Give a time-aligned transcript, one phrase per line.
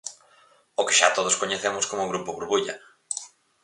[0.79, 2.75] O que xa todos coñecemos como grupo burbulla.